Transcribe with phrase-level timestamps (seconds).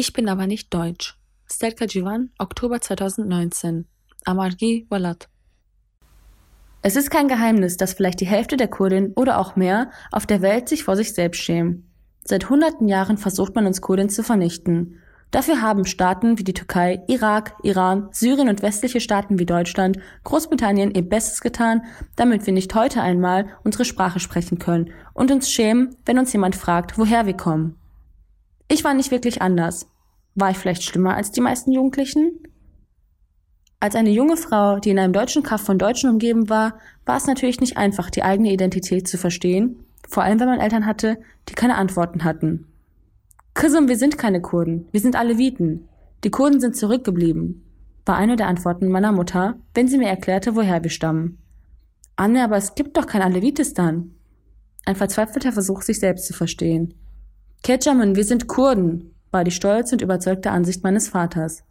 [0.00, 1.18] Ich bin aber nicht deutsch.
[1.50, 3.88] Stelka Jivan, Oktober 2019.
[4.24, 5.28] Amargi Walat.
[6.82, 10.40] Es ist kein Geheimnis, dass vielleicht die Hälfte der Kurdin oder auch mehr auf der
[10.40, 11.90] Welt sich vor sich selbst schämen.
[12.22, 15.00] Seit hunderten Jahren versucht man uns Kurdin zu vernichten.
[15.32, 20.94] Dafür haben Staaten wie die Türkei, Irak, Iran, Syrien und westliche Staaten wie Deutschland, Großbritannien
[20.94, 21.82] ihr Bestes getan,
[22.14, 26.54] damit wir nicht heute einmal unsere Sprache sprechen können und uns schämen, wenn uns jemand
[26.54, 27.74] fragt, woher wir kommen.
[28.68, 29.88] Ich war nicht wirklich anders.
[30.34, 32.40] War ich vielleicht schlimmer als die meisten Jugendlichen?
[33.80, 37.26] Als eine junge Frau, die in einem deutschen Kaff von Deutschen umgeben war, war es
[37.26, 41.18] natürlich nicht einfach, die eigene Identität zu verstehen, vor allem wenn man Eltern hatte,
[41.48, 42.66] die keine Antworten hatten.
[43.54, 45.88] Kızım, wir sind keine Kurden, wir sind Aleviten.
[46.24, 47.64] Die Kurden sind zurückgeblieben,
[48.04, 51.38] war eine der Antworten meiner Mutter, wenn sie mir erklärte, woher wir stammen.
[52.16, 54.14] Anne, aber es gibt doch kein Alevitistan.
[54.84, 56.94] Ein verzweifelter Versuch, sich selbst zu verstehen.
[57.62, 61.64] Ketchamen, wir sind Kurden, war die stolze und überzeugte Ansicht meines Vaters.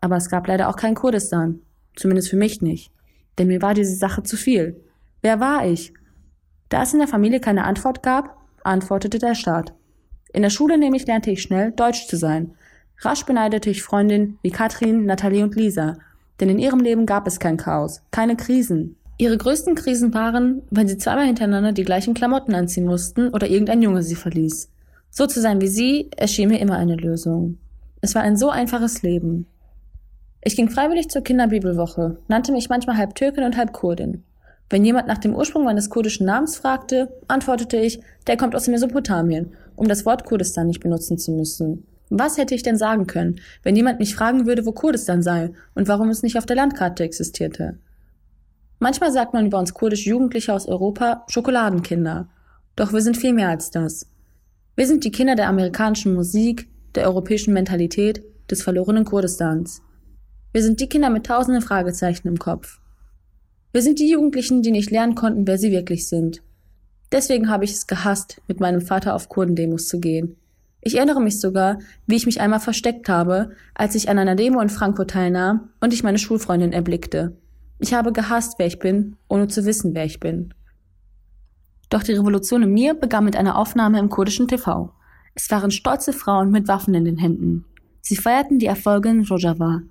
[0.00, 1.60] Aber es gab leider auch kein Kurdistan.
[1.96, 2.92] Zumindest für mich nicht.
[3.38, 4.80] Denn mir war diese Sache zu viel.
[5.22, 5.92] Wer war ich?
[6.68, 9.74] Da es in der Familie keine Antwort gab, antwortete der Staat.
[10.32, 12.54] In der Schule nämlich lernte ich schnell, Deutsch zu sein.
[12.98, 15.96] Rasch beneidete ich Freundinnen wie Katrin, Nathalie und Lisa.
[16.40, 18.96] Denn in ihrem Leben gab es kein Chaos, keine Krisen.
[19.16, 23.82] Ihre größten Krisen waren, wenn sie zweimal hintereinander die gleichen Klamotten anziehen mussten oder irgendein
[23.82, 24.70] Junge sie verließ.
[25.10, 27.58] So zu sein wie sie erschien mir immer eine Lösung.
[28.00, 29.46] Es war ein so einfaches Leben.
[30.42, 34.24] Ich ging freiwillig zur Kinderbibelwoche, nannte mich manchmal halb Türkin und halb Kurdin.
[34.70, 39.54] Wenn jemand nach dem Ursprung meines kurdischen Namens fragte, antwortete ich, der kommt aus Mesopotamien,
[39.76, 41.86] um das Wort Kurdistan nicht benutzen zu müssen.
[42.10, 45.88] Was hätte ich denn sagen können, wenn jemand mich fragen würde, wo Kurdistan sei und
[45.88, 47.78] warum es nicht auf der Landkarte existierte?
[48.78, 52.28] Manchmal sagt man über uns kurdische Jugendliche aus Europa Schokoladenkinder.
[52.76, 54.06] Doch wir sind viel mehr als das.
[54.78, 59.82] Wir sind die Kinder der amerikanischen Musik, der europäischen Mentalität, des verlorenen Kurdistans.
[60.52, 62.78] Wir sind die Kinder mit tausenden Fragezeichen im Kopf.
[63.72, 66.44] Wir sind die Jugendlichen, die nicht lernen konnten, wer sie wirklich sind.
[67.10, 70.36] Deswegen habe ich es gehasst, mit meinem Vater auf Kurdendemos zu gehen.
[70.80, 74.60] Ich erinnere mich sogar, wie ich mich einmal versteckt habe, als ich an einer Demo
[74.60, 77.36] in Frankfurt teilnahm und ich meine Schulfreundin erblickte.
[77.80, 80.54] Ich habe gehasst, wer ich bin, ohne zu wissen, wer ich bin.
[81.88, 84.92] Doch die Revolution in mir begann mit einer Aufnahme im kurdischen TV.
[85.34, 87.64] Es waren stolze Frauen mit Waffen in den Händen.
[88.00, 89.82] Sie feierten die Erfolge in Rojava,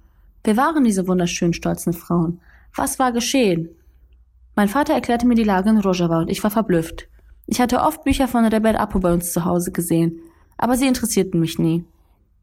[0.48, 2.40] Wer waren diese wunderschönen, stolzen Frauen?
[2.74, 3.68] Was war geschehen?
[4.56, 7.10] Mein Vater erklärte mir die Lage in Rojava und ich war verblüfft.
[7.48, 10.22] Ich hatte oft Bücher von Rebel Apo bei uns zu Hause gesehen,
[10.58, 11.84] aber sie interessierten mich nie.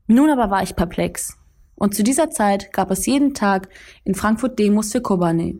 [0.07, 1.39] Nun aber war ich perplex.
[1.77, 3.71] Und zu dieser Zeit gab es jeden Tag
[4.05, 5.55] in Frankfurt Demos für Kobane.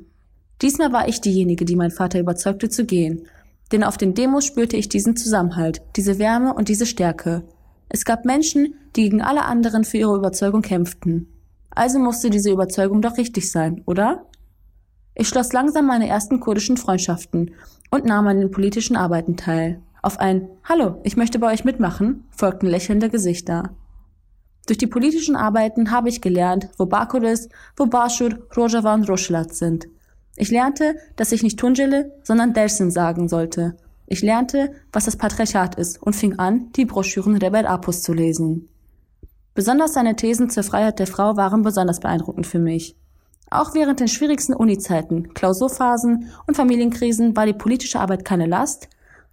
[0.61, 3.27] Diesmal war ich diejenige, die mein Vater überzeugte zu gehen,
[3.75, 7.43] denn auf den Demos spürte ich diesen Zusammenhalt, diese Wärme und diese Stärke.
[7.89, 11.27] Es gab Menschen, die gegen alle anderen für ihre Überzeugung kämpften.
[11.71, 14.27] Also musste diese Überzeugung doch richtig sein, oder?
[15.17, 17.51] Ich schloss langsam meine ersten kurdischen Freundschaften
[17.91, 19.83] und nahm an den politischen Arbeiten teil.
[20.03, 23.75] Auf ein Hallo, ich möchte bei euch mitmachen folgten lächelnde Gesichter.
[24.69, 29.89] Durch die politischen Arbeiten habe ich gelernt, wo Bakuris, wo Bashur, Rojava und Roshlat sind.
[30.37, 33.77] Ich lernte, dass ich nicht Tunjele, sondern Dersin sagen sollte.
[34.07, 38.69] Ich lernte, was das Patriarchat ist und fing an, die Broschüren Rebel Apus zu lesen.
[39.55, 42.97] Besonders seine Thesen zur Freiheit der Frau waren besonders beeindruckend für mich.
[43.51, 48.89] Auch während den schwierigsten Uni-Zeiten, Klausurphasen und Familienkrisen war die politische Arbeit keine Last,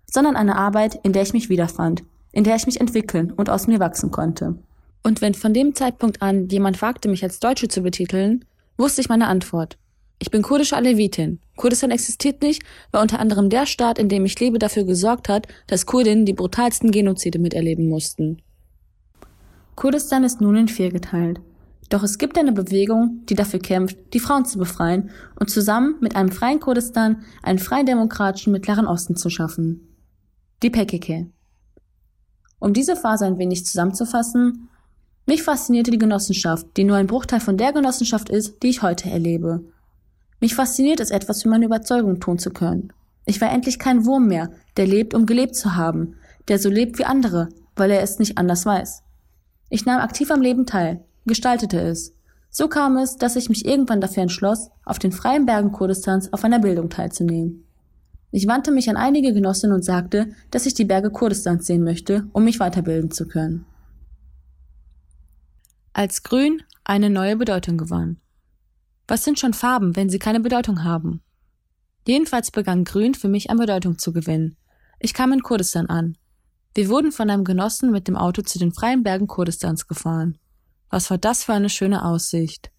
[0.06, 3.66] sondern eine Arbeit, in der ich mich wiederfand, in der ich mich entwickeln und aus
[3.66, 4.60] mir wachsen konnte.
[5.04, 8.46] Und wenn von dem Zeitpunkt an jemand wagte, mich als Deutsche zu betiteln,
[8.78, 9.78] wusste ich meine Antwort.
[10.22, 11.40] Ich bin kurdische Alevitin.
[11.56, 12.62] Kurdistan existiert nicht,
[12.92, 16.34] weil unter anderem der Staat, in dem ich lebe, dafür gesorgt hat, dass Kurdinnen die
[16.34, 18.40] brutalsten Genozide miterleben mussten.
[19.76, 21.42] Kurdistan ist nun in vier geteilt.
[21.90, 26.16] Doch es gibt eine Bewegung, die dafür kämpft, die Frauen zu befreien und zusammen mit
[26.16, 29.88] einem freien Kurdistan einen freien demokratischen Mittleren Osten zu schaffen.
[30.62, 31.32] Die PKK.
[32.60, 34.70] Um diese Phase ein wenig zusammenzufassen,
[35.26, 39.10] mich faszinierte die Genossenschaft, die nur ein Bruchteil von der Genossenschaft ist, die ich heute
[39.10, 39.66] erlebe.
[40.42, 42.92] Mich fasziniert es, etwas für meine Überzeugung tun zu können.
[43.26, 46.16] Ich war endlich kein Wurm mehr, der lebt, um gelebt zu haben,
[46.48, 49.04] der so lebt wie andere, weil er es nicht anders weiß.
[49.70, 52.16] Ich nahm aktiv am Leben teil, gestaltete es.
[52.50, 56.44] So kam es, dass ich mich irgendwann dafür entschloss, auf den freien Bergen Kurdistans auf
[56.44, 57.64] einer Bildung teilzunehmen.
[58.32, 62.28] Ich wandte mich an einige Genossinnen und sagte, dass ich die Berge Kurdistans sehen möchte,
[62.34, 63.66] um mich weiterbilden zu können.
[65.94, 68.21] Als Grün eine neue Bedeutung gewann.
[69.12, 71.22] Was sind schon Farben, wenn sie keine Bedeutung haben?
[72.08, 74.56] Jedenfalls begann Grün für mich an Bedeutung zu gewinnen.
[75.02, 76.18] Ich kam in Kurdistan an,
[76.76, 80.38] wir wurden von einem Genossen mit dem Auto zu den freien Bergen Kurdistans gefahren.
[80.90, 82.72] Was war das für eine schöne Aussicht?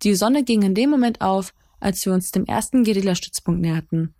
[0.00, 4.14] Die Sonne ging in dem Moment auf, als wir uns dem ersten Guerilla-Stützpunkt näherten.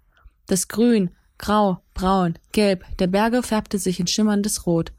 [0.47, 4.93] Das Grün, Grau, Braun, Gelb der Berge färbte sich in schimmerndes Rot.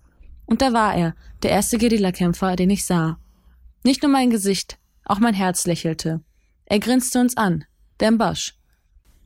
[0.47, 1.13] Und da war er,
[1.43, 3.19] der erste Guerillakämpfer, den ich sah.
[3.83, 6.21] Nicht nur mein Gesicht, auch mein Herz lächelte.
[6.65, 7.65] Er grinste uns an,
[7.99, 8.57] der Mbasch.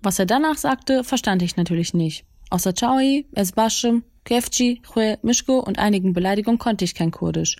[0.01, 2.25] Was er danach sagte, verstand ich natürlich nicht.
[2.49, 7.57] Außer Chaui, Esbaschem, Kefci, Chwe, Mischko und einigen Beleidigungen konnte ich kein Kurdisch.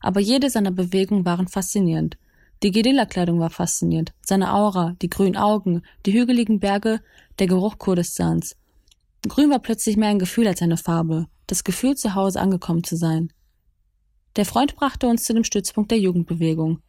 [0.00, 2.16] Aber jede seiner Bewegungen waren faszinierend.
[2.62, 7.00] Die Guerilla-Kleidung war faszinierend, seine Aura, die grünen Augen, die hügeligen Berge,
[7.38, 8.56] der Geruch Kurdistans.
[9.26, 12.96] Grün war plötzlich mehr ein Gefühl als eine Farbe, das Gefühl, zu Hause angekommen zu
[12.96, 13.32] sein.
[14.36, 16.80] Der Freund brachte uns zu dem Stützpunkt der Jugendbewegung.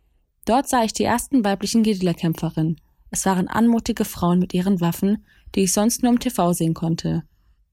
[0.45, 2.79] Dort sah ich die ersten weiblichen Guerillakämpferinnen.
[3.11, 7.23] Es waren anmutige Frauen mit ihren Waffen, die ich sonst nur im TV sehen konnte.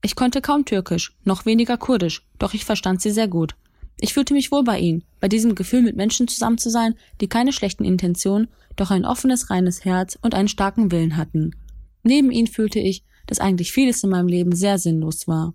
[0.03, 3.57] Ich konnte kaum Türkisch, noch weniger Kurdisch, doch ich verstand sie sehr gut.
[4.01, 7.29] Ich fühlte mich wohl bei ihnen, bei diesem Gefühl, mit Menschen zusammen zu sein, die
[7.29, 11.57] keine schlechten Intentionen, doch ein offenes, reines Herz und einen starken Willen hatten.
[12.05, 15.55] Neben ihnen fühlte ich, dass eigentlich vieles in meinem Leben sehr sinnlos war.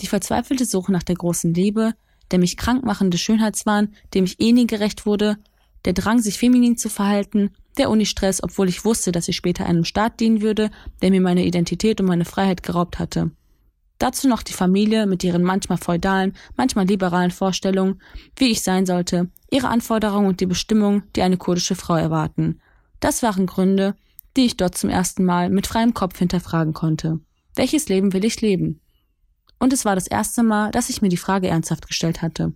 [0.00, 1.94] Die verzweifelte Suche nach der großen Liebe,
[2.30, 5.38] der mich krankmachende Schönheitswahn, dem ich eh nie gerecht wurde,
[5.84, 9.84] der Drang, sich feminin zu verhalten, der Unistress, obwohl ich wusste, dass ich später einem
[9.84, 10.70] Staat dienen würde,
[11.02, 13.30] der mir meine Identität und meine Freiheit geraubt hatte.
[13.98, 18.00] Dazu noch die Familie mit ihren manchmal feudalen, manchmal liberalen Vorstellungen,
[18.36, 22.60] wie ich sein sollte, ihre Anforderungen und die Bestimmungen, die eine kurdische Frau erwarten.
[23.00, 23.94] Das waren Gründe,
[24.36, 27.20] die ich dort zum ersten Mal mit freiem Kopf hinterfragen konnte.
[27.54, 28.80] Welches Leben will ich leben?
[29.58, 32.52] Und es war das erste Mal, dass ich mir die Frage ernsthaft gestellt hatte.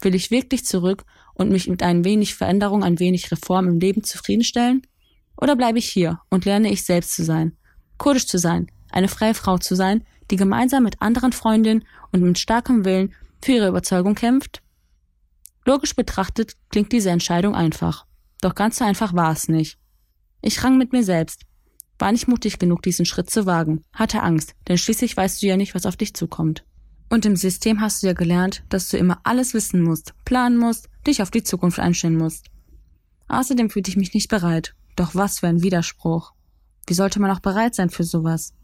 [0.00, 1.04] Will ich wirklich zurück
[1.42, 4.82] und mich mit ein wenig Veränderung, ein wenig Reform im Leben zufriedenstellen?
[5.36, 7.56] Oder bleibe ich hier und lerne ich selbst zu sein,
[7.98, 12.38] kurdisch zu sein, eine freie Frau zu sein, die gemeinsam mit anderen Freundinnen und mit
[12.38, 14.62] starkem Willen für ihre Überzeugung kämpft?
[15.64, 18.06] Logisch betrachtet klingt diese Entscheidung einfach.
[18.40, 19.78] Doch ganz so einfach war es nicht.
[20.40, 21.42] Ich rang mit mir selbst.
[21.98, 25.56] War nicht mutig genug, diesen Schritt zu wagen, hatte Angst, denn schließlich weißt du ja
[25.56, 26.64] nicht, was auf dich zukommt.
[27.10, 30.88] Und im System hast du ja gelernt, dass du immer alles wissen musst, planen musst,
[31.06, 32.46] dich auf die Zukunft einstellen musst.
[33.28, 34.74] Außerdem fühlte ich mich nicht bereit.
[34.96, 36.32] Doch was für ein Widerspruch.
[36.86, 38.54] Wie sollte man auch bereit sein für sowas?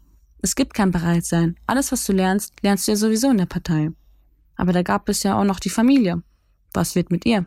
[0.41, 1.57] Es gibt kein Bereitsein.
[1.65, 3.91] Alles, was du lernst, lernst du ja sowieso in der Partei.
[4.55, 6.21] Aber da gab es ja auch noch die Familie.
[6.73, 7.45] Was wird mit ihr?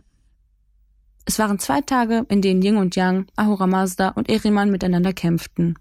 [1.24, 5.78] Es waren zwei Tage, in denen Ying und Yang, Ahura Mazda und Eriman miteinander kämpften.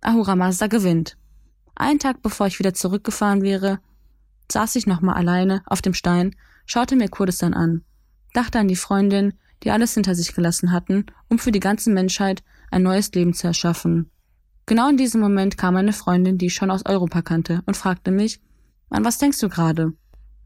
[0.00, 1.18] Ahura Mazda gewinnt.
[1.74, 3.80] Einen Tag bevor ich wieder zurückgefahren wäre,
[4.50, 6.34] saß ich nochmal alleine auf dem Stein,
[6.68, 7.82] schaute mir Kurdistan an,
[8.34, 9.34] dachte an die Freundin,
[9.64, 13.48] die alles hinter sich gelassen hatten, um für die ganze Menschheit ein neues Leben zu
[13.48, 14.10] erschaffen.
[14.66, 18.10] Genau in diesem Moment kam eine Freundin, die ich schon aus Europa kannte, und fragte
[18.10, 18.40] mich,
[18.90, 19.94] an was denkst du gerade?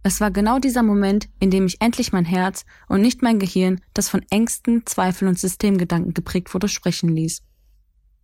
[0.04, 3.80] Es war genau dieser Moment, in dem ich endlich mein Herz und nicht mein Gehirn,
[3.94, 7.42] das von Ängsten, Zweifeln und Systemgedanken geprägt wurde, sprechen ließ.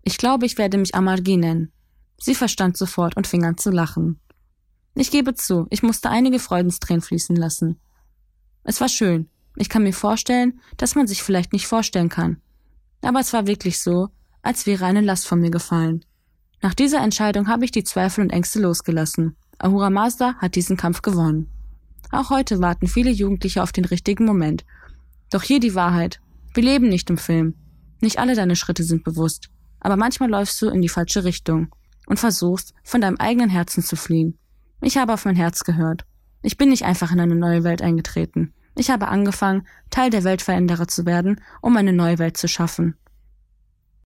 [0.03, 1.73] Ich glaube, ich werde mich Amargi nennen.
[2.21, 4.19] Sie verstand sofort und fing an zu lachen.
[4.95, 7.79] Ich gebe zu, ich musste einige Freudenstränen fließen lassen.
[8.69, 9.31] Es war schön.
[9.57, 12.37] Ich kann mir vorstellen, dass man sich vielleicht nicht vorstellen kann.
[13.01, 14.11] Aber es war wirklich so,
[14.43, 16.05] als wäre eine Last von mir gefallen.
[16.61, 19.37] Nach dieser Entscheidung habe ich die Zweifel und Ängste losgelassen.
[19.57, 21.49] Ahura Mazda hat diesen Kampf gewonnen.
[22.11, 24.67] Auch heute warten viele Jugendliche auf den richtigen Moment.
[25.31, 26.21] Doch hier die Wahrheit.
[26.53, 27.55] Wir leben nicht im Film.
[28.03, 29.49] Nicht alle deine Schritte sind bewusst.
[29.81, 33.97] Aber manchmal läufst du in die falsche Richtung und versuchst, von deinem eigenen Herzen zu
[33.97, 34.37] fliehen.
[34.83, 36.05] Ich habe auf mein Herz gehört.
[36.43, 38.53] Ich bin nicht einfach in eine neue Welt eingetreten.
[38.79, 42.97] Ich habe angefangen, Teil der Weltveränderer zu werden, um eine neue Welt zu schaffen.